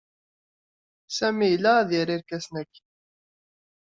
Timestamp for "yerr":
1.93-2.13